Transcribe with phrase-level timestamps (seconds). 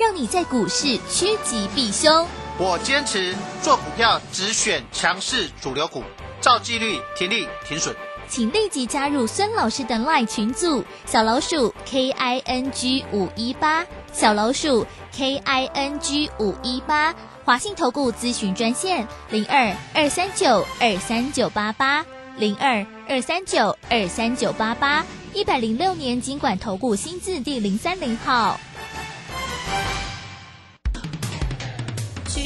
[0.00, 2.26] 让你在股市趋吉避凶。
[2.56, 6.02] 我坚持做股票只选强势主流股，
[6.40, 7.94] 照纪律停利停损。
[8.26, 17.14] 请立即加入孙老师的 LINE 群组，小老鼠 K I N G 五一八，小老鼠 K I N G 五一八，
[17.44, 22.06] 华信投顾咨询专线零二二三九二三九八八
[22.38, 25.04] 零二二三九二三九八八，
[25.34, 28.58] 一百零六年经管投顾新字第零三零号。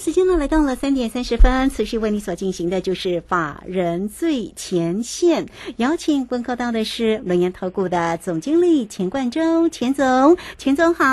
[0.00, 11.04] 时间呢来到了三点三十分，持续为你所进行的就是法人最前线，邀请问候到的是龙岩投顾的总经理钱冠中，钱总，钱总好。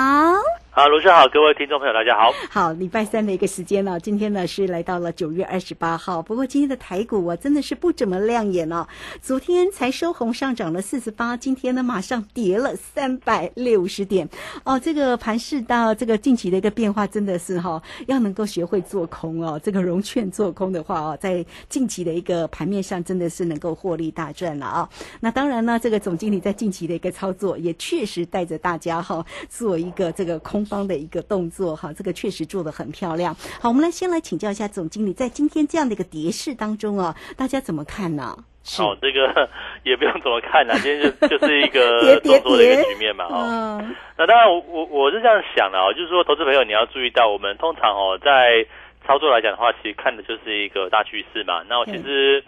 [0.78, 2.32] 好，卢生好，各位听众朋友，大家好。
[2.48, 6.22] 好，礼拜三的一个时间了，今天呢是来到了九月二十八号。
[6.22, 8.86] 不过今天的台股啊，真的是不怎么亮眼哦。
[9.20, 14.28] 昨天才收红，上涨了四十八，今天呢马上跌了三百六十点。
[14.62, 19.60] 哦，这个盘势到这个近期的一个变化，真的是哈，要能够学会做空哦。
[19.60, 24.88] 这个融券做空的话哦，在近期的一个盘面上，真的是能够获利大赚了啊。
[25.18, 30.64] 那当然呢，这个总经理在近期的一个操作，也确实带着大家哈，做一个这个空。
[30.68, 33.34] 方的一个动作哈，这个确实做的很漂亮。
[33.60, 38.36] 好，我们来先来请教一下总经理，在今天这样的一个跌势当中啊，大家怎么看呢？
[38.76, 39.48] 好，这个
[39.82, 43.24] 也不用怎么看呢，今天就就是一个 动作的一个局面嘛。
[43.24, 43.82] 哦，
[44.16, 48.66] 那当然，我我我是这样想的哦，就是说，投资朋友你要注意到，我们通常哦，在
[49.06, 51.62] 操作来讲的话，其实看的就是一个大趋势嘛。
[51.68, 52.44] 那我其实。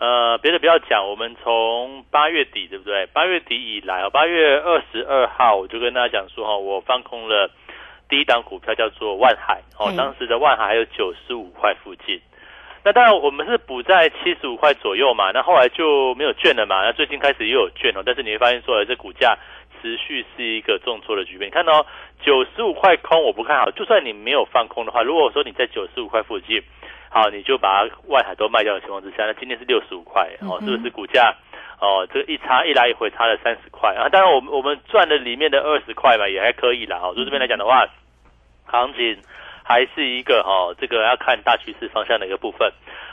[0.00, 3.06] 呃，别的不要讲，我们从八月底对不对？
[3.14, 7.48] 八月底以来哦，八月二十二号我就跟大家讲说哈，我放空了
[8.08, 12.20] 第一档股票叫做万海哦，当时的万海还有九十五块附近。
[12.84, 16.84] 那当然我们是补在七十五块左右嘛，那后来就没有券了嘛。
[16.84, 19.38] 那最近开始又有券哦，但是你会发现说这股价
[19.80, 21.48] 持续是一个重挫的局面。
[21.48, 21.86] 你看到
[22.20, 23.70] 九十五块空，我不看好。
[23.70, 26.62] 就算你没有放空的话，如果说你在九十五块附近。
[27.10, 31.32] 好，你就把外海都卖掉的情况之下，那今天是六十五块哦，是不是股价
[31.80, 32.06] 哦？
[32.12, 34.08] 这个一差一来一回差了三十块啊！
[34.08, 36.98] 当然，我们我们赚的里面的二十块嘛，也还可以啦。
[37.02, 37.86] 哦，就这边来讲的话，
[38.66, 39.16] 行情
[39.62, 42.70] 还是一个哦，这个要看大趋势方向的一个部分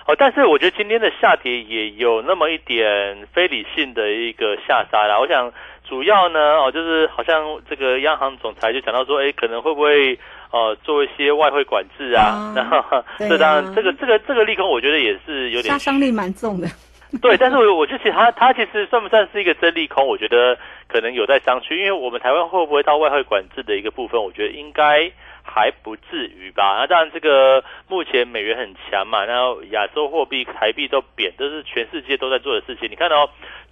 [0.08, 0.16] 哦。
[0.18, 5.20] 但是我觉得今天的下跌也有那么一点非理性的一个下杀啦。
[5.20, 5.52] 我想
[5.88, 10.18] 主要呢哦，就是好像这个央行总裁就讲到说，哎，可能会不会？
[10.54, 12.84] 哦，做一些外汇管制啊，然后
[13.18, 16.68] 这当然这个这个这个利空，我觉得也是有点杀伤力蛮重的。
[17.22, 20.08] 对，但是我我觉得其实它它其实算不算是一个真利空？
[20.08, 20.58] 我觉得
[20.88, 24.24] 可能有待商榷，因为我们台湾会不会到外汇管制的一个部分？
[24.24, 25.12] 我觉得应该。
[25.44, 26.78] 还不至于吧？
[26.80, 32.88] 那当然，这个目前美元很强嘛，然后亚洲货币台币都贬，这是全世界都在做的事情。
[32.90, 33.28] 你看到，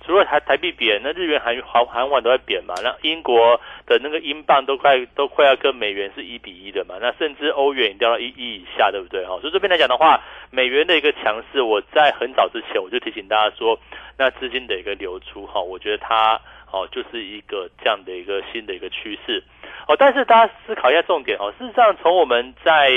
[0.10, 2.74] 除了台台币贬，那日元、韩韩韩元都在贬嘛。
[2.82, 6.96] 那英国的那个英镑都快都快要跟美元是一比一的嘛。
[7.00, 9.24] 那甚至欧元掉到一一以下，对不对？
[9.28, 10.20] 哈，所以这边来讲的话，
[10.50, 13.78] 美元的一个强势，我在很早之前我就提醒大家说，
[14.18, 16.42] 那资金的一个流出，哈，我觉得它
[16.72, 19.44] 哦就是一个这样的一个新的一个趋势。
[19.88, 21.54] 哦，但是大家思考一下重点哦。
[21.60, 22.90] 事实上，从我们在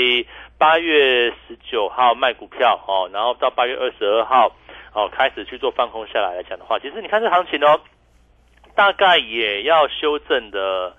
[0.57, 4.51] 八月十九号卖股票哦，然后到八月二十二号
[4.93, 7.79] 哦开始去做放空下来来讲的话，其实你看这行情哦，
[8.75, 10.95] 大概也要修正的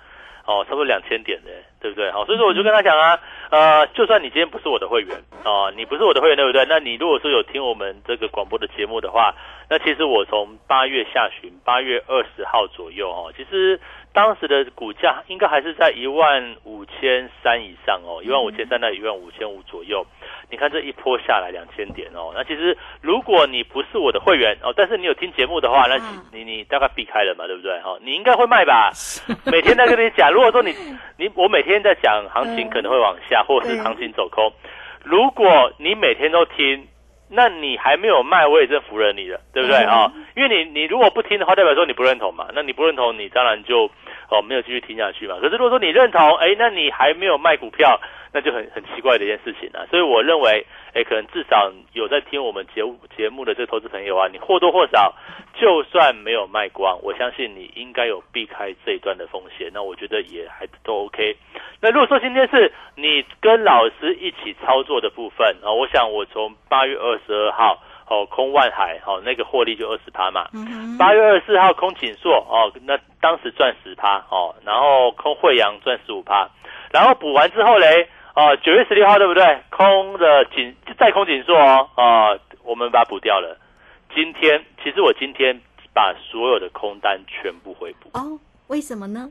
[0.46, 1.50] 哦，差不多两千点的，
[1.80, 2.10] 对不对？
[2.10, 3.18] 好，所以说我就跟他讲啊，
[3.50, 6.64] 呃，就算你今天不是我的会员哦，你不是我的会员，对不对？
[6.68, 9.34] 那你如果说有听我们这个广播的节目的话，
[9.70, 13.80] 那其实我从八月下旬，八月二十号左右哦，其实。
[14.14, 20.06] 当时的股价应该还是在一万五千三以上哦，一万五千三到一万五千五左右。
[20.48, 25.96] 你看这一波下来两千点哦，那其实如果你不是我的会员哦，但是你有听节目的话，那
[26.32, 27.76] 你你大概避开了嘛，对不对？
[27.80, 28.92] 哈，你应该会卖吧？
[29.50, 30.72] 每天在跟你讲，如果说你
[31.18, 34.52] 你我每天在讲行情可能会往下，或者是行情走空，
[35.02, 36.86] 如果你每天都听。
[37.34, 40.10] 那你还没有卖，我也是服了你的，对不对啊？
[40.36, 42.48] 因为你你如果不听的话，代表说你不认同嘛。
[42.54, 43.90] 那你不认同，你当然就
[44.30, 45.36] 哦没有继续听下去嘛。
[45.40, 48.00] 可是如果说你认同，哎，那你还没有卖股票。
[48.36, 55.12] 那就很很奇怪的一件事情啊，所以我认为，哎，可能至少有在听我们节目节目的这个投资朋友啊，你或多或少，
[55.58, 59.68] 就算没有卖光，我相信你应该有避开这一段的风险。
[59.74, 61.36] 那我觉得也还都 OK。
[61.80, 70.48] 那如果说今天是你跟老师一起操作的部分啊，我想我从八月二十二号哦空万海哦那个获利就二十趴嘛，
[70.96, 76.48] 八月二十四号空锦硕哦那当时赚十趴哦，然后空惠阳赚十五趴，
[76.92, 78.08] 然后补完之后嘞。
[78.34, 79.44] 哦，九月十六号对不对？
[79.70, 82.34] 空的紧再空紧缩哦，啊，
[82.64, 83.56] 我们把它补掉了。
[84.12, 85.60] 今天其实我今天
[85.92, 89.28] 把所有的空单全部回补哦，为什么呢？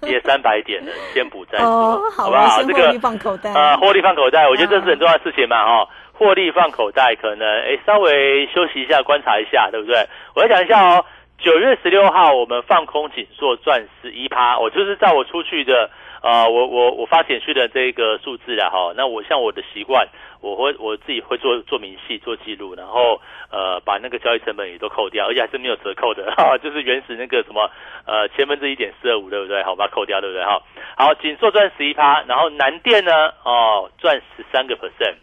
[0.00, 2.60] 跌三百点的先补再说，好不好？
[2.64, 10.08] 这个获利放口袋啊，获利放口袋，我觉得这是很重要的事情嘛，哈，获利放口袋，可能哎稍微休息一下，观察一下，对不对？
[10.34, 11.04] 我来讲一下哦，
[11.38, 15.88] 九月十六号我们放空紧缩赚十一趴，我就是在我出去的。
[16.24, 20.08] 啊，我我我发简讯的这个数字啊，哈，那我像我的习惯，
[20.40, 27.70] 我会我自己会做做明细做记录，然后呃把那个交易成本也都扣掉，而且还是没有折扣的，哈， 就是原始那个什么
[28.06, 29.62] 呃千分之一点四二五，对不对？
[29.64, 30.42] 好，把它扣掉，对不对？
[30.42, 30.62] 哈，
[30.96, 33.12] 好，锦硕赚十一趴，然后南电呢，
[33.44, 35.16] 哦赚十三个 percent，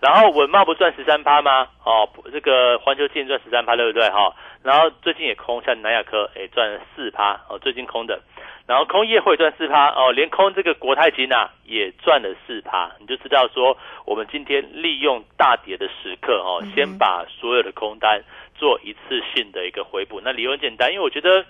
[0.00, 1.68] 然后文茂不赚十三趴吗？
[1.84, 4.08] 哦，这个环球金赚十三趴，对不对？
[4.08, 4.34] 哈，
[4.68, 8.20] 然后最近也空，像南亚科也赚了四趴，哦最近空的。
[8.66, 13.74] 然后空业会赚四趴哦，连空这个国泰金啊也赚了四趴，你就知道说
[14.04, 18.22] 我们今天利用大跌的时刻哦，先把所有的空单
[18.54, 20.20] 做一次性的一个回补。
[20.22, 21.46] 那理由很简单，因为我觉得，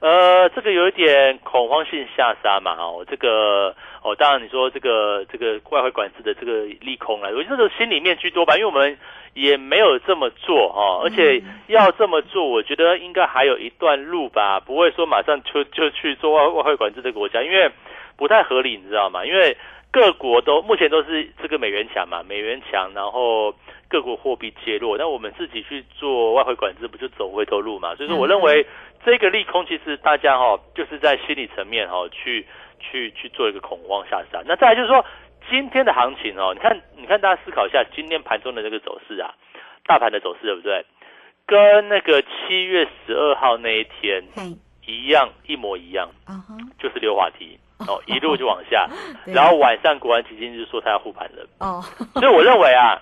[0.00, 8.96] 呃，这个有一点恐慌性下杀嘛哦，这个哦，当然你说这个这个外汇管制的这个利空啊，我觉得心里面居多吧，因为我们。
[9.36, 17.70] 也没有这么做哈，而且要这么做，我觉得应该还有一段路吧，不会说马上就就去做外外汇管制的国家，因为
[18.16, 19.26] 不太合理，你知道吗？
[19.26, 19.54] 因为
[19.92, 23.54] 各国都目前都是这个美元强嘛，美元强，然后
[23.90, 27.94] 各国货币介弱，那我们自己去做外汇管制，不就走回头路嘛？
[27.94, 28.66] 所以说，我认为
[29.06, 32.44] 这个利空其实大家哈，就是在心理层面哈，去
[32.80, 34.42] 去去做一个恐慌下杀。
[34.44, 35.02] 那再来就是说。
[35.48, 39.32] 今天的行情哦，你看，你看，大家思考一下，今天盘中的这个走势啊，
[39.86, 40.84] 大盘的走势对不对？
[41.46, 44.24] 跟那个七月十二号那一天
[44.84, 46.10] 一样，一模一样，
[46.80, 47.56] 就是溜滑梯
[47.86, 48.88] 哦， 一路就往下，
[49.24, 51.46] 然后晚上国安基金就说他要护盘了。
[51.60, 51.80] 哦，
[52.18, 53.00] 所以我认为啊，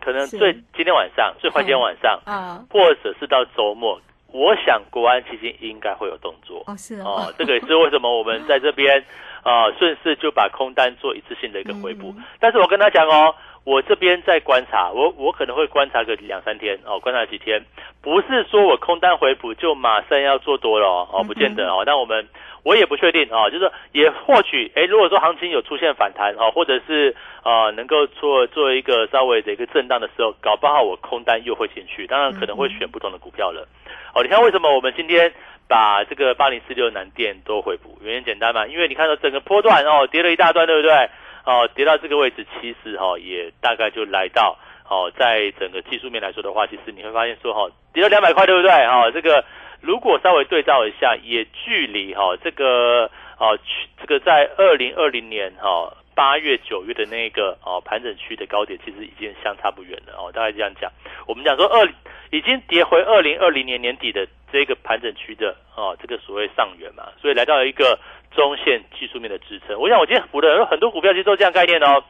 [0.00, 4.00] 可能最今天晚上，最快今天晚上啊，或者是到周末，
[4.32, 6.62] 我想国安基金应该会有动作。
[6.66, 9.04] 哦，是哦，这个也是为什么我们在这边。
[9.42, 13.34] 啊，顺势就把空单做一次性的一个回补，但是我跟他讲哦，
[13.64, 17.62] 我这边在观察，我我可能会观察个两三天哦，观察几天，
[18.02, 22.26] 不是说我空单回补就马上要做多了哦，不见得哦，那我们
[22.62, 33.68] 我也不确定哦，就是也或许哎，如果说行情有出现反弹哦，或者是啊能够做做一个稍微的一个震荡的时候，搞不好我空单又会进去，当然可能会选不同的股票了
[34.14, 35.32] 哦，你看为什么我们今天？
[35.70, 41.08] 把这个八零四六南电都回补，原因简单嘛，因为你看到整个波段哦跌了一大段，对不对？
[41.50, 44.56] 哦，跌到这个位置，其实哈也大概就来到
[44.88, 48.70] 哦，在整个技术面来说的话，其实你会发现说哈跌了两百块，对不对？
[48.70, 49.44] 哈，这个
[49.80, 53.58] 如果稍微对照一下，也距离哈这个哦
[54.00, 60.30] 这个在二零二零年哈八月九月的那个哦盘整区的高点，其实已经相差不远了哦。
[60.32, 60.88] 大概这样讲，
[61.26, 61.84] 我们讲说二
[62.30, 64.24] 已经跌回二零二零年年底的。
[64.52, 67.96] 这个盘整区的哦，这个所谓上缘嘛，所以来到了一个
[68.30, 69.78] 中线技术面的支撑。
[69.78, 72.02] 我想我今天补的很多股票其实都这样概念哦，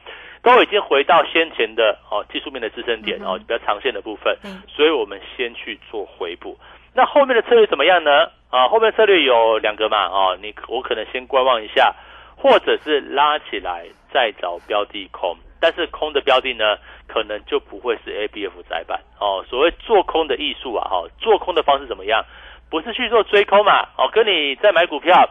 [0.43, 4.37] 都已经回到先前的哦技术面的支撑点哦，比较长线的部分。
[4.67, 6.57] 所以我们先去做回补。
[6.93, 8.29] 那后面的策略怎么样呢？
[8.49, 11.93] 啊，后面策略有两个嘛，哦，你我可能先观望一下，
[12.35, 15.35] 或者是拉起来再找标的空。
[15.61, 16.75] 但是空的标的呢，
[17.07, 19.45] 可能就不会是 A B F 窄板哦。
[19.47, 22.25] 所谓做空的艺术啊，哈，做空的方式怎么样？
[22.69, 25.29] 不是去做追空嘛，哦，跟你在买股票，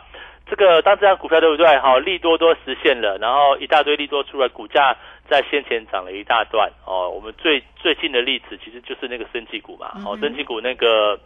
[0.50, 1.78] 这个当这张股票对不对？
[1.78, 4.97] 好，利多多实现了，然后一大堆利多出来，股价
[5.28, 7.09] 在先前涨了一大段哦。
[7.09, 11.19] 我们最最近的例子其实就是那个生技股嘛，哦，生技股那个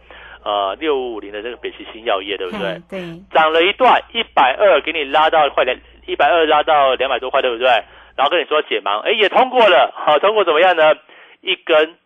[0.43, 2.79] 呃六五五零的这个北齐新药业对不对？
[2.87, 3.01] 对，
[3.31, 7.67] 涨了一段一百二，给你拉到快两一百二拉到两百多块对不对？
[8.15, 10.93] 然后跟你说解盲，哎，也通过了，好，通过怎么样呢？
[11.41, 11.97] 一根。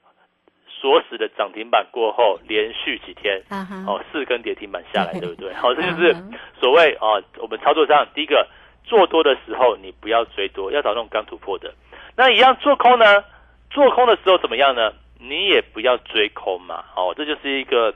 [0.79, 3.41] 锁死的涨停板过后，连续几天，
[3.85, 5.53] 哦，四根跌停板下来， 对不对？
[5.53, 6.15] 好，这就是
[6.59, 8.47] 所谓啊，我们操作上第一个
[8.85, 11.73] 做多的时候，你不要追多，要找那种刚突破的。
[12.15, 13.23] 那一样做空呢？
[13.69, 14.93] 做空的时候怎么样呢？
[15.19, 16.85] 你也不要追空嘛。
[16.95, 17.93] 哦，这就是一个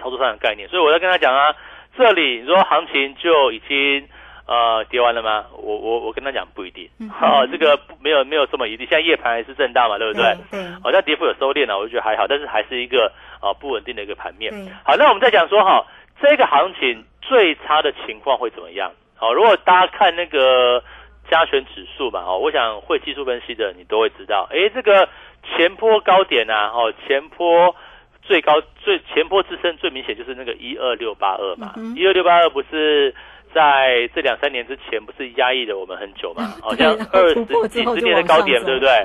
[0.00, 0.68] 操作上的概念。
[0.68, 1.54] 所以我在跟他讲啊，
[1.96, 4.08] 这里你说行情就已经。
[4.50, 5.44] 呃，跌完了吗？
[5.62, 8.84] 我我我跟他讲不一定，好， 这个没有没有这么一定。
[8.90, 10.36] 现在夜盘还是震荡嘛，对不对？
[10.50, 14.52] 对，好像跌幅有收敛了，我就觉得还好，但是还是一个啊不稳定的一个盘面。
[14.82, 15.86] 好，那我们再讲说哈，
[16.20, 18.90] 这个行情最差的情况会怎么样？
[19.14, 20.82] 好，如果大家看那个
[21.30, 25.08] 加权指数嘛，哦，我想会技术分析的你都会知道，哎，这个
[25.44, 27.72] 前坡高点呐，哦，前坡
[28.20, 33.14] 最高最前坡支撑最明显就是那个一二六八二嘛，一二六八二不是。
[33.54, 36.54] 在这两三年之前，不是压抑了我们很久吗？
[36.62, 39.04] 好像二十几十年的高点，对不对？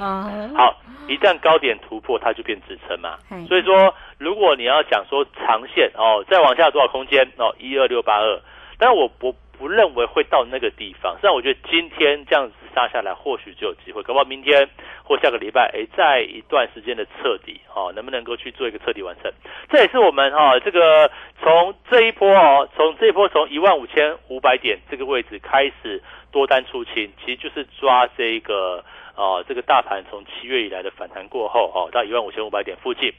[0.55, 0.75] 好，
[1.07, 3.17] 一旦高点突破，它就变支撑嘛。
[3.47, 8.39] 所以说，如果你要讲说长线哦，再往下多少空间哦，一二六八二，
[8.77, 9.35] 但是我不。
[9.57, 14.03] 不认为会到那个地方，实际上我觉得今天这样子杀下来，或许就有机会。
[14.03, 14.67] 搞不好明天
[15.01, 19.31] 或下个礼拜，哎，在一段时间的彻底，哦，能不能够去做一个彻底完成？
[19.69, 21.09] 这也是我们哈，这个
[21.41, 26.03] 从这一波哦，从这一波从一万五千五百点这个位置开始
[26.33, 28.83] 多单出清，其实就是抓这个
[29.15, 33.13] 哦，这个大盘从七月以来的反弹过后哦，到一万五千五百点附近。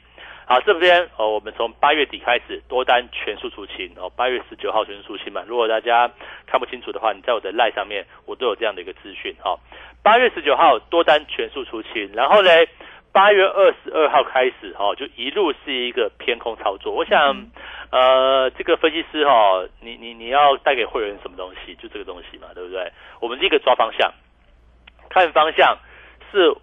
[0.49, 5.43] 好，这边哦，我们从八月底开始多单全数出清哦，八月十九号全数出清嘛。
[5.45, 6.09] 如果大家
[6.45, 9.59] 看不清楚的话，你在我的 line 上面，我都有这样的一个资讯哦。
[10.01, 12.49] 八月十九号多单全数出清，然后呢，
[13.11, 16.93] 八月二十二号开始哦，就一路是一个偏空操作。
[16.93, 17.45] 我想，
[17.91, 21.75] 呃，这个分析师哈，你你你要带给会员什么东西？
[21.75, 22.89] 就这个东西嘛，对不对？
[23.19, 24.13] 我们第一个抓方向，
[25.09, 25.77] 看方向
[26.31, 26.55] 是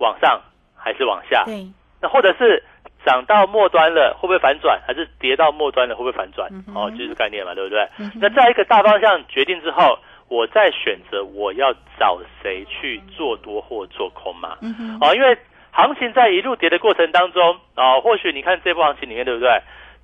[0.00, 0.38] 往上
[0.76, 1.44] 还是往下？
[1.46, 1.66] 对，
[2.02, 2.62] 那或者是。
[3.06, 4.82] 涨到末端了，会不会反转？
[4.84, 6.50] 还是跌到末端了，会不会反转？
[6.74, 7.88] 哦，就是概念嘛，对不对？
[8.20, 9.96] 那在一个大方向决定之后，
[10.28, 14.58] 我再选择我要找谁去做多或做空嘛？
[15.00, 15.38] 哦，因为
[15.70, 19.48] 行情在一路跌的过程当中啊，或许你看这波行情里面，对不对？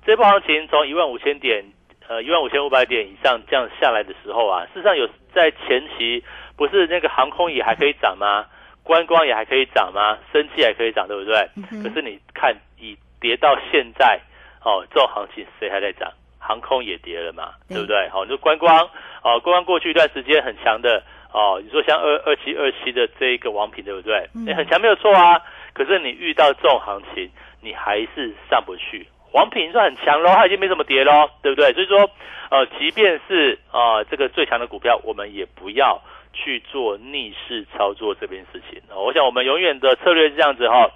[0.05, 1.65] 这波行情从一万五千点，
[2.07, 6.23] 呃，一万五千五百点以上这样下来的时候啊，事实上有在前期
[6.55, 8.45] 不是那个航空也还可以涨吗？
[8.83, 10.17] 观光也还可以涨吗？
[10.33, 11.49] 生气还可以涨，对不对？
[11.81, 14.19] 可是你看，以跌到现在，
[14.65, 16.11] 哦，这种行情谁还在涨？
[16.37, 18.09] 航空也跌了嘛，对不对？
[18.09, 18.77] 好，你说观光，
[19.23, 24.27] 哦，观光过去一段时间很强的，哦，你说像二二七二七的这一个王品，对不对？
[24.45, 25.39] 哎，很强没有错啊。
[25.71, 27.31] 可是你遇到这种行情，
[27.61, 29.07] 你还是上不去。
[29.31, 31.71] 王品算很强喽，它已经没怎么跌喽，对不对？
[31.71, 32.11] 所以说，
[32.49, 36.01] 呃，即便是啊这个最强的股票，我们也不要。
[36.35, 40.89] 去做逆势操作这件事情，我想我们永远的策略是这样子哈，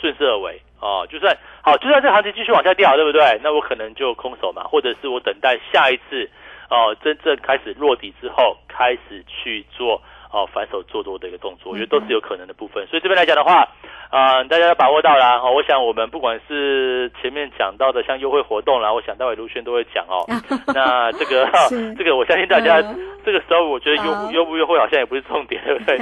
[0.00, 3.40] 顺势而为哦，就算好，就算这行情继续往下掉，对不对？
[3.42, 6.28] 那我可能就空手嘛，或者是我等待下一次
[6.68, 10.00] 哦，真正开始落底之后，开始去做。
[10.34, 12.84] 哦，反手做多的一个动作，我觉得都是有可能的部分。
[12.88, 13.68] 所以这边来讲的话，
[14.10, 15.38] 啊，大家要把握到啦。
[15.38, 20.26] 哦，我想我们不管是前面讲到的像优惠活动啦，我想待会卢轩都会讲哦。
[20.74, 21.48] 那这个
[21.96, 22.82] 这个，我相信大家
[23.24, 25.96] 这个时候，我觉得优优不优惠好像也不是重点，对不对？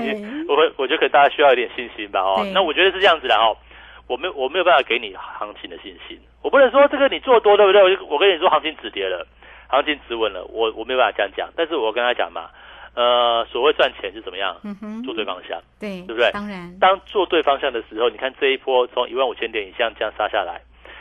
[0.48, 2.22] 我我觉得可能大家需要一点信心吧。
[2.22, 3.54] 哦，那我觉得是这样子的哦。
[4.06, 7.82] 我没我没有办法给你行情的信心，我不能说这个你做多对不对？
[7.82, 9.26] 我我跟你说行情止跌了，
[9.68, 11.48] 行情止稳了，我我没有办法这样讲。
[11.56, 12.50] 但是我跟他讲嘛。
[12.94, 14.54] 呃，所谓赚钱是怎么样？
[14.64, 16.30] 嗯哼，做对方向，对，对不对？
[16.30, 20.60] 当然，当做对方向的时候，你看这一波从一万五千点以上这样杀下来，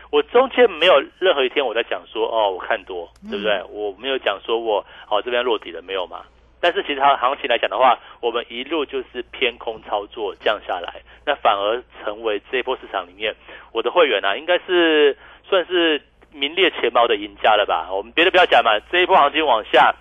[0.10, 3.62] 我中间没有任何一天我在讲说哦，我看多，对不对？
[3.70, 4.80] 我没有讲说我
[5.10, 6.22] 哦这边落底了没有嘛？
[6.62, 13.36] 但是其实它行情来讲的话，我们一路就是偏空操作降下来，那反而成为这一波市场里面
[13.74, 16.02] 我的会员啊，应该是算是
[16.32, 17.90] 名列前茅的赢家了吧？
[17.92, 19.94] 我们别的不要讲嘛，这一波行情往下，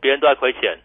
[0.00, 0.76] 别人都在亏钱。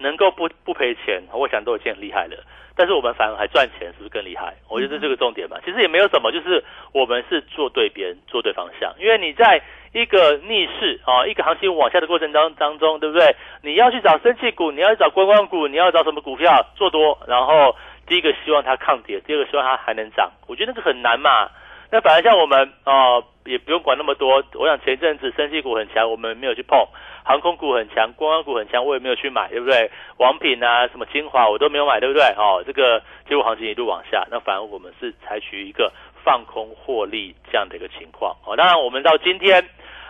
[0.00, 2.36] 能够不不赔钱，我想都已经很厉害了。
[2.78, 4.54] 但是我们反而还赚钱，是不是更厉害？
[4.68, 5.56] 我觉得这个重点嘛。
[5.64, 8.94] 其实也没有什么，就是我们是做对边，做对方向。
[9.00, 9.60] 因为你在
[9.92, 13.34] 一个逆势啊，一个行情往下的过程当当中，对不对？
[13.62, 17.18] 你要去找生气股，你要去找观光股，你要找什么股票做多？
[17.26, 17.74] 然后
[18.06, 20.30] 第一个希望它抗跌，第二个希望它还能涨。
[20.46, 21.50] 我觉得那个很难嘛。
[21.90, 24.44] 那反而像我们啊，也不用管那么多。
[24.54, 26.78] 我想前阵子生气股很强，我们没有去碰。
[27.28, 29.90] 航空股很强，观光股很强，我也没有去买，对不对？
[30.16, 32.22] 王品啊，什么精华我都没有买，对不对？
[32.38, 35.92] 哦，这个结果行情一路往下，那反而我们是采取一个
[36.24, 38.34] 放空获利这样的一个情况。
[38.46, 39.62] 哦，当然我们到今天。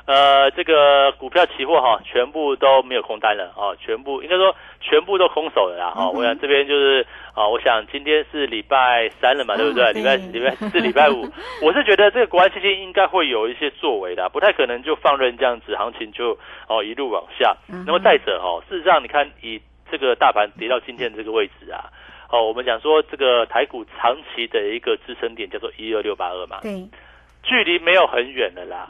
[0.08, 6.10] 呃，这个股票期货哈，全部都没有空单了啊，全部应该说全部都空手了啦哦。
[6.14, 9.92] 我想这边就是啊，我想今天是礼拜三了嘛，对不对？
[9.92, 11.28] 礼拜礼拜四、 礼拜五，
[11.62, 16.38] 我是觉得这个国安基金应该会有一些作为的，不太可能就放任这样子，行情就
[16.68, 17.54] 哦一路往下。
[17.84, 19.60] 那么再者哦，事实上你看以
[19.92, 21.84] 这个大盘跌到今天这个位置啊，
[22.32, 26.88] 哦，我们讲说这个台股长期的一个支撑点叫做一二六八二嘛，对。
[27.48, 28.86] 距离没有很远的啦，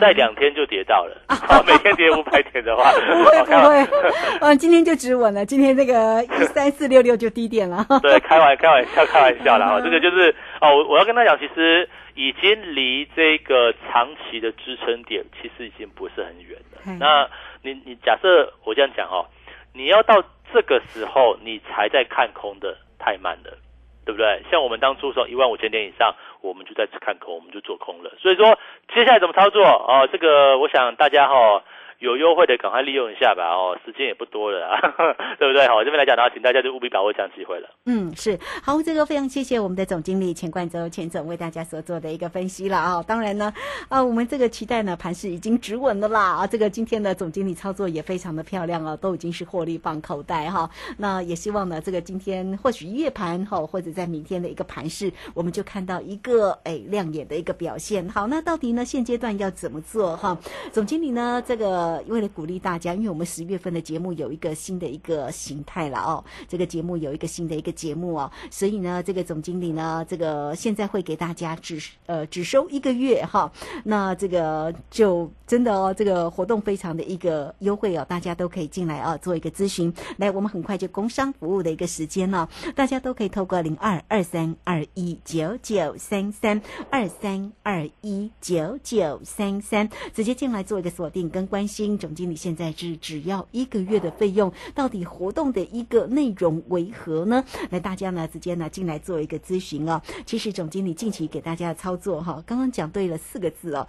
[0.00, 1.16] 在两天就跌到了。
[1.64, 2.98] 每天跌五百点的话，不
[3.30, 4.08] 会不会，
[4.40, 5.46] 嗯， 今天就止稳了。
[5.46, 7.86] 今天那个一三四六六就低点了。
[8.02, 9.70] 对，开玩开玩笑，开玩笑啦。
[9.72, 16.96] 哦，这个就是哦，我我要跟他讲，其实已经离这个长期的支撑点其实已经不是很远了。
[16.98, 17.28] 那
[17.62, 19.24] 你你假设我这样讲哦，
[19.72, 20.20] 你要到
[20.52, 23.56] 这个时候你才在看空的，太慢了。
[24.04, 24.42] 对不对？
[24.50, 28.12] 像我们当初说一万五千点以上，我们就在此看空，我们就做空了。
[28.18, 28.58] 所以说，
[28.94, 29.62] 接下来怎么操作？
[29.64, 31.62] 哦，这个我想大家哈。
[32.02, 34.58] 有优惠的赶快利用一下吧哦，时间也不多了，
[35.38, 35.68] 对不对？
[35.68, 37.68] 好，这边来讲的话，请大家就务必把握这样机会了。
[37.86, 43.00] 嗯，是好，这个非常谢谢我们的总经理钱冠洲钱总为大家所做的一个分析了啊。
[43.06, 43.54] 当然呢，
[43.88, 46.46] 啊，我们这个期待呢，盘势已经止稳了啦啊。
[46.46, 50.68] 这个今天的总经理操作也非常的漂亮哦，都已经是获利放口袋哈。
[50.98, 58.08] 那也希望呢，这个今天或许夜盘哈，或者在明天的一个盘势，我们就看到一个哎亮眼的一个表现。
[58.08, 60.36] 好，那到底呢现阶段要怎么做哈？
[60.72, 61.91] 总经理呢这个。
[62.06, 73.50] 为了鼓励大家，因为我们十月份的节目有一个新的一个形态了哦，这个节目有一个新的一个节目哦，所以呢，这个总经理呢，这个现在会给大家只呃只收一个月哈，
[73.84, 79.92] 那这个就真的哦，这个活动非常的一个优惠哦，大家都可以进来啊做一个咨询。
[80.18, 91.81] 来，我们很快就工商服务的一个时间了，大家都可以透过零二二三二一九九三三二三二一九九三三直接进来做一个锁定跟关心。
[91.98, 97.44] 总经理现在是只要一个月的费用，到底活动的一个内容为何呢？
[97.70, 100.00] 来，大家呢直接呢进来做一个咨询哦。
[100.24, 103.86] 其实总经理近期给大家的操作哈，刚刚讲对了四个字哦。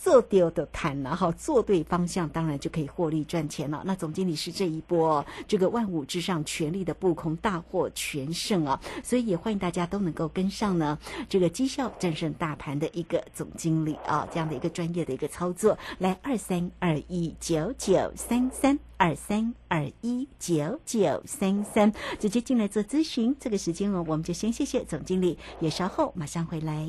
[0.00, 3.82] 做丢的谈了哈，做对方向，当然就可以获利赚钱了。
[3.84, 8.80] 那总经理是这一波这个万五之上全力的布空，大获全胜啊！
[9.02, 10.96] 所以也欢迎大家都能够跟上呢，
[11.28, 15.76] 这个绩效战胜大盘的一个总经理啊，这样的一个专业的一个操作。
[15.98, 23.34] 来，二三二一九九三三，二三二一九九三三，直接进来做咨询。
[23.40, 26.88] 这个时间哦，我们就先谢谢总经理，也稍后马上回来。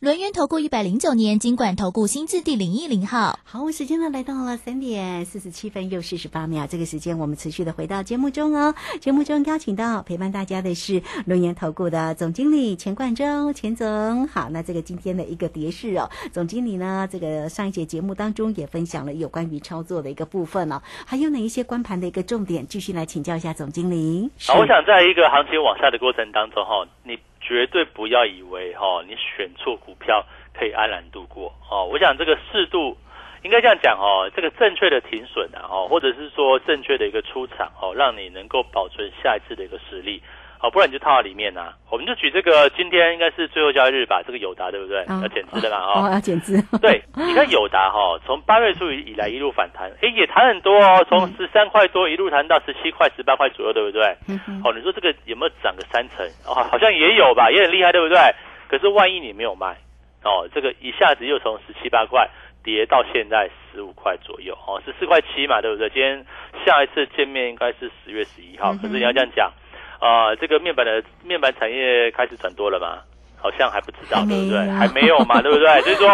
[0.00, 8.74] 轮源投顾一百零九年金管投顾新字第零一零号，好，时间呢来到了三点四十七分又四十八秒，这个时间我们持续的回到节目中哦。
[9.00, 14.48] 节目中邀请到陪伴大家的是轮源投顾的总经理钱冠洲，钱总好。
[14.50, 24.28] 那这个今天的一个跌势哦，总经理呢，这个上一节节目当中也分享了有关于操作的一个部分哦，还有哪一些关盘的一个重点，继续来请教一下总经理。
[24.44, 27.16] 好，我想在一个行情往下的过程当中哈，你。
[27.46, 31.84] 绝对不要以为哈，你选错股票可以安然度过哦。
[31.84, 32.96] 我想这个适度
[33.44, 40.20] 应该这样讲哦，这个正确的停损啊，哦，或者是说正确的一个出场哦，让你能够保存下一次的一个实力
[40.58, 41.74] 好，不然你就套在里面呐。
[41.90, 44.22] 我们就举这个，今天应该是最后交易日吧？
[44.26, 45.04] 这个友达对不对？
[45.20, 46.56] 要减资的啦，哦，要减资。
[46.80, 54.16] 对，你看友达哈，从八月初以来一路反弹，哎，也弹很多哦，从十三块多一路弹到十七块、十八块左右，对不对？
[54.26, 56.26] 嗯哦，你说这个有没有涨个三成？
[56.46, 58.18] 哦，好像也有吧，也很厉害，对不对？
[58.66, 59.76] 可是万一你没有卖，
[60.24, 62.26] 哦，这个一下子又从十七八块
[62.64, 65.88] 跌到现在十五块左右，哦，十四块七嘛，对不对？
[65.90, 66.24] 今天
[66.64, 69.52] 下一次见面应该是十月十一号，可是你要这样讲。
[70.00, 73.02] 啊，这个面板的面板产业开始转多了吗？
[73.40, 74.58] 好像还不知道，对不对？
[74.72, 75.80] 还没有嘛， 对不对？
[75.82, 76.08] 所以说，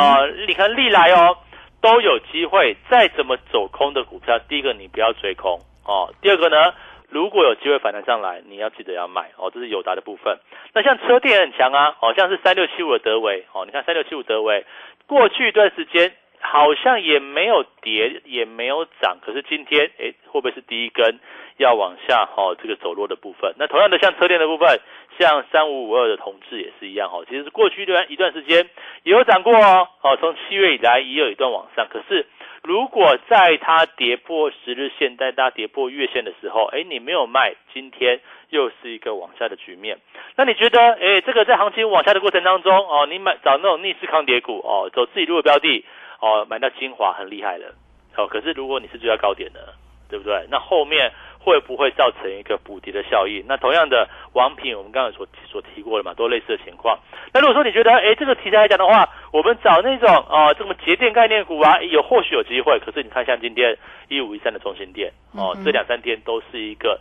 [0.00, 1.36] 呃，你看历来哦
[1.80, 6.72] 都有机会，再怎么走空的股票，第一个你不要追空哦，第二个呢，
[7.10, 10.38] 如果有机会反弹上来，你要记得要卖哦，这是友达的部分。
[10.72, 14.64] 那像车电很强啊，好像是三六七五的德维哦，你看三六七五德维
[15.06, 16.12] 过去一段时间
[16.46, 21.18] 好像也没有跌，也没有涨，可是今天哎，会不会是第一根？
[21.56, 23.54] 要往下哈，这个走弱的部分。
[23.56, 24.80] 那同样的，像车电的部分，
[25.18, 27.20] 像三五五二的同志也是一样哈。
[27.28, 28.68] 其实是过去一段一段时间
[29.04, 31.86] 也有涨过哦，哦，从七月以来也有一段往上。
[31.88, 32.26] 可是
[32.64, 39.98] 如果在它跌破十日线，在它跌破月线的时候，哎，你没有卖，今天又是一个往下的局面。
[40.34, 45.84] 那你觉得，哎，这个在行情往下的过程当中哦，你买找那种逆势抗跌股哦，走自己路的标的
[46.24, 47.74] 哦，买到精华很厉害了。
[48.16, 49.74] 哦，可是如果你是追到高点的，
[50.08, 50.46] 对不对？
[50.50, 51.12] 那后面。
[51.44, 53.44] 会不会造成一个补跌的效应？
[53.46, 56.98] 那同样的，王品我们刚才所所提过的嘛，都类似的情况。
[57.34, 62.80] 那如果说你觉得，哎，这个题材来讲的话，我们找那种啊，这么节电概念股啊，有或许有机会。
[62.80, 63.76] 可是你看，像今天
[64.08, 66.98] 一五一三的中心店哦，这两三天都是一个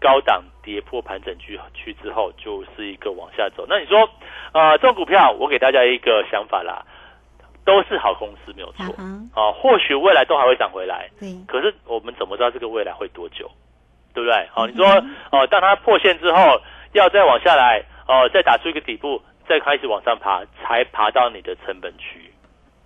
[0.00, 3.64] 高档跌破盘整区区之后，就是一个往下走。
[3.68, 4.10] 那你说，
[4.52, 6.84] 呃，这种股票，我给大家一个想法啦。
[7.64, 8.84] 都是好公司，没有错
[9.34, 9.52] 啊。
[9.52, 11.34] 或许未来都还会涨回来，对。
[11.46, 13.50] 可是我们怎么知道这个未来会多久？
[14.12, 14.48] 对不对？
[14.52, 14.86] 好，你说
[15.32, 16.60] 哦，当它破线之后，
[16.92, 22.32] 要再往下来哦，再打出一个底部，再开始往上爬，才爬到你的成本区，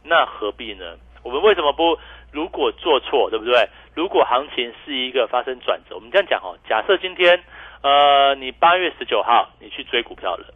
[0.03, 0.97] 那何必呢？
[1.23, 1.99] 我们为什么不？
[2.33, 3.69] 如果做错，对不对？
[3.95, 7.43] 如果行情是一个发生转折，我们这样讲哦，假设今天
[7.83, 10.55] 呃，你八月十九号你去追股票了，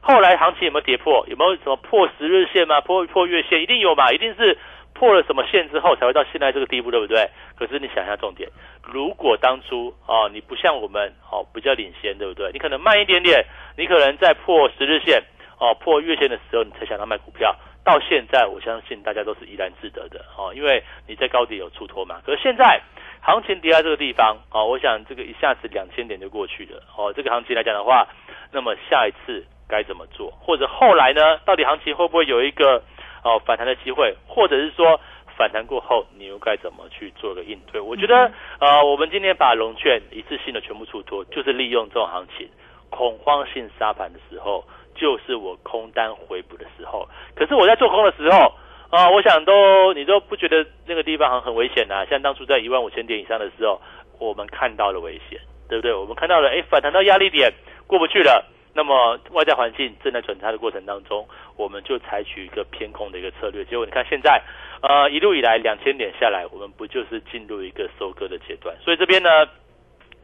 [0.00, 1.26] 后来行情有没有跌破？
[1.28, 2.80] 有没有什么破十日线吗？
[2.80, 3.62] 破破月线？
[3.62, 4.10] 一定有嘛？
[4.12, 4.58] 一定是。
[4.92, 7.30] 破了什么线之后才会到现在这个地步，对不对？
[7.56, 8.50] 可是你想一下重点，
[8.84, 12.50] 如果当初哦你不像我们哦比较领先，对不对？
[12.52, 13.46] 你可能慢一点点，
[13.78, 15.22] 你可能在破十日线
[15.58, 22.20] 哦破月线的时候你才想到卖股票，到现在我相信大家都是怡然自得的哦，因为你在高底有出脱嘛。
[22.26, 22.82] 可是现在
[23.22, 28.06] 行情跌到这个地方哦，我想这个一下子两千点就过去了哦，这个行情来讲的话，
[28.52, 30.30] 那么下一次该怎么做？
[30.40, 31.38] 或者后来呢？
[31.46, 32.82] 到底行情会不会有一个？
[33.22, 34.98] 哦，反弹的机会，或者是说
[35.36, 37.78] 反弹过后，你又该怎么去做个应对？
[37.78, 42.48] 我觉得，呃，我们今天把龙券一次性的全部出脱，就是利用这种行情
[42.88, 47.06] 恐慌性杀盘的时候，就是我空单回补的时候。
[47.36, 48.54] 可是我在做空的时候，
[48.88, 52.06] 啊，我想都你都不觉得那个地方很很危险呐？
[52.08, 53.78] 像当初在一万五千点以上的时候，
[54.18, 55.92] 我们看到了危险，对不对？
[55.92, 57.52] 我们看到了，哎，反弹到压力点
[57.86, 58.46] 过不去了。
[58.72, 63.64] 那么外在环境正在转差的过程当中，我们就采取一个偏空的一个策略。
[63.64, 64.40] 结果你看现在，
[64.80, 68.76] 呃，一路以来两千点下来，我们不就是进入一个收割的阶段？
[68.80, 69.28] 所以这边呢，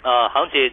[0.05, 0.73] 呃，行情，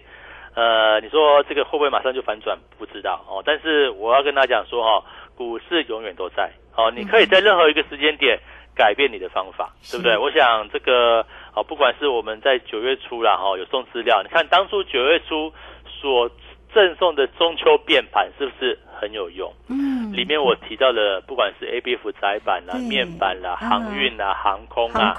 [0.54, 2.56] 呃，你说这个会不会马上就反转？
[2.78, 3.42] 不知道哦。
[3.44, 5.04] 但是我要跟大家讲说哦，
[5.36, 8.40] 股市永远都在哦，你可以在任何一个时间点
[8.76, 10.16] 改变你的方法，对不对？
[10.16, 15.52] 我想这个哦，不管是我们在九月初啦哈，有送资料，你看当初九月初
[15.88, 16.30] 所。
[16.74, 19.52] 赠送的中秋变盘是不是很有用？
[19.70, 25.16] 嗯，里面我提到的，不管是 A B F 窄板啦、面板啦、航运啦、航空啊，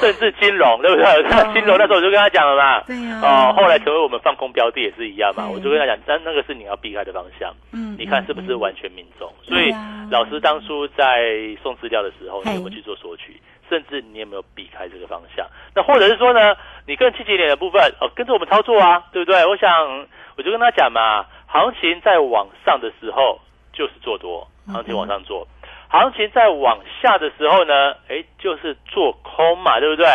[0.00, 1.52] 甚至金融，对不对？
[1.54, 3.20] 金融那时候我就跟他讲了嘛，对呀。
[3.22, 7.54] 哦，后来成为我们放空标的也是一样嘛，我就跟他讲，但那个是你要避开的方向。
[7.72, 9.32] 嗯，你看是不是完全命中？
[9.42, 9.72] 所以
[10.10, 13.40] 老师当初在送资料的时候，你有没有去做索取？
[13.68, 15.46] 甚至你有没有避开这个方向？
[15.74, 19.44] 那或者是说呢，你更积极点的部分哦，跟着我们操作啊，对不对？
[19.46, 20.06] 我想。
[20.38, 23.40] 我就跟他讲嘛，行情在往上的时候
[23.72, 25.46] 就是做多，行情往上做；
[25.88, 30.06] 行情在往下的时候呢，哎，就是做空嘛，对不对？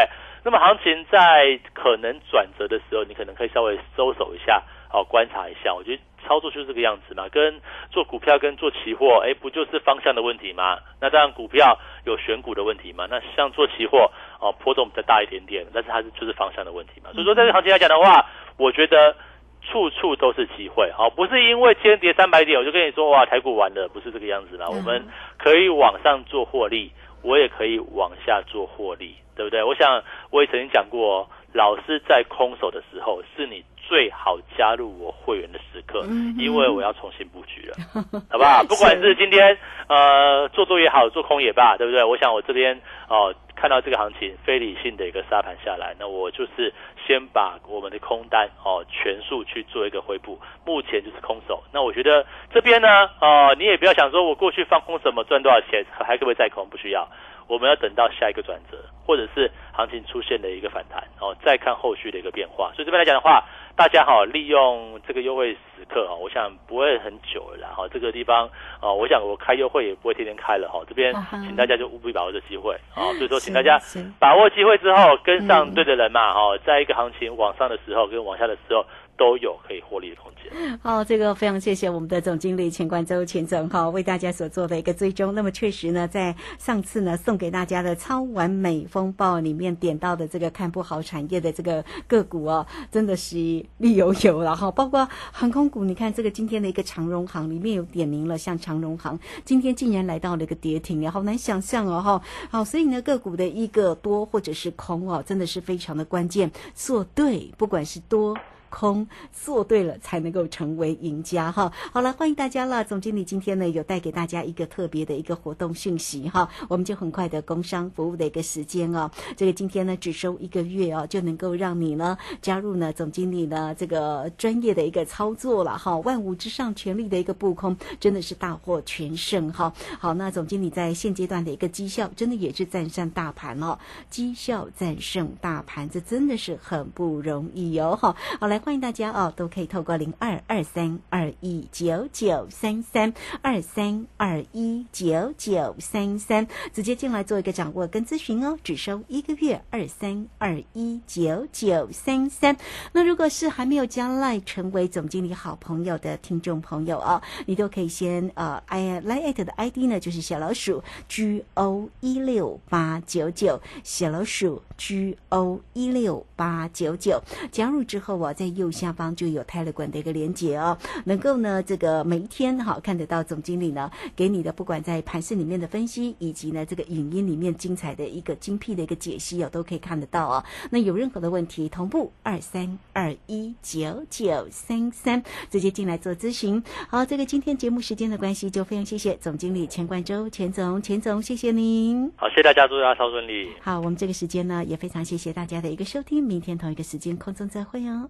[0.43, 5.73] 那么行情在可能转折的时候，你可能可以稍微收手一下，好观察一下。
[5.73, 10.79] 我觉得操作就是这个样子嘛，跟做股票跟做期货，哎，不就是方向的问题吗？
[10.99, 17.11] 那当然股票有选股的问题嘛，那像做期货哦，波动比较大一点点，但是它是就是方向的问题嘛。
[17.13, 18.25] 所以说，在这行情来讲的话，
[18.57, 19.15] 我觉得。
[19.63, 24.65] 处处都是机会，好，不是因为今天跌三百点，我就跟你说哇，台股完了，不是这个样子啦。
[24.67, 25.05] 我们
[25.37, 29.63] 可以往上做获利，我也可以往下做获利，对不对？
[29.63, 36.05] 我想我也曾经讲过，老师在空手的时候，是你最好加入我会员的时刻，
[36.37, 37.75] 因为我要重新布局了，
[38.31, 38.63] 好不好？
[38.63, 42.03] 不管是今天呃做多也好，做空也罢，对不对？
[42.03, 46.73] 我想我这边哦看到这个行情非理性的一个沙盘下来，那我就是
[47.05, 51.61] 先把我们的空单哦全数去做一个回补，目前就是空手。
[51.73, 52.87] 那我觉得这边呢，
[53.19, 56.69] 哦你也不要想说我过去放空什么赚多少钱，还可不可以再空？
[56.69, 57.05] 不需要。
[57.51, 62.71] 我们要等到下一个转折，或者是行情出现的一个反弹，然后再看后续的一个变化。
[62.73, 63.43] 所以这边来讲的话，
[63.75, 67.85] 大家好，利用这个优惠时刻哦，我想不会很久了哈。
[67.91, 70.79] 这个地方啊，我想我开优惠也不会天天开了哈。
[70.87, 73.11] 这边请大家就务必把握这机会啊。
[73.17, 73.77] 所以说，请大家
[74.17, 76.57] 把握机会之后，跟上对的人嘛哈。
[76.65, 78.85] 在一个行情往上的时候，跟往下的时候。
[79.21, 80.79] 都有可以获利的空间。
[80.81, 85.35] 好，这个非常谢谢我们的总经理钱冠周钱总哈，为大家所做的一个追踪。
[85.35, 93.37] 那么确实呢，在上次呢送给大家的超完美风暴里面点到的这个看不好产业的这个个股哦，真的是
[93.77, 94.71] 绿油油了哈。
[94.71, 102.19] 包括航空股，你看这个今天的一个长荣航里面有点名了，像长荣航今天竟然来到了一个跌停，也好难想象哦哈。
[102.49, 108.35] 好，所以呢个股的一个多或者是空哦，真的是非常的关键，做对，不管是多。
[108.71, 111.71] 空做对了才能够成为赢家哈。
[111.91, 112.83] 好了，欢迎大家了。
[112.83, 119.11] 总经理今天呢有带给大家一个特别的一个活动讯息哈，我们就很快的工商服务的一个时间哦。
[119.35, 125.97] 这个今天呢只收一个月哦，就能够让你呢加入呢总经理呢这个专业的一个操作了哈。
[125.97, 129.73] 万物之上全力的一个布空，真的是大获全胜哈。
[129.99, 133.77] 好，那总经理在现阶段的一个绩效，真的也是战胜大盘哦。
[134.09, 138.15] 绩效战胜大盘，这真的是很不容易哦哈。
[138.39, 138.60] 好来。
[138.63, 152.55] 欢迎大家哦，都可以透过零二二三二一九九三三二三二一九九三三直接进来做一个掌握跟咨询哦，只收一个月二三二一九九三三。
[152.93, 167.19] 那如果是还没有加来成为总经理好朋友的听众朋友哦，你都可以先呃，i 赖艾特的 ID 呢就是小老鼠 G O 一六八九九，小老鼠 G O 一六八九九，
[167.51, 168.50] 加入之后我在。
[168.55, 180.43] 右下方就有泰勒管的一个连接哦，能够呢这个每一天哈看得到总经理呢给你的不管在盘市里面的分析，以及呢这个影音里面精彩的一个精辟的一个解析哦，都可以看得到哦。
[180.69, 186.61] 那有任何的问题，同步二三二一九九三三直接进来做咨询。
[186.87, 192.11] 好，这个今天节目时间的关系，就非常谢谢总经理钱冠洲钱总钱总，谢谢您。
[192.15, 193.49] 好，谢谢大家，祝大家超顺利。
[193.61, 198.09] 好，我们这个时间呢也非常谢谢大家的一个收听，明天同一个时间空中再会哦。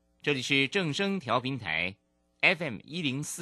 [0.23, 1.95] 这里是正声调频台
[2.41, 3.39] ，FM 一零四。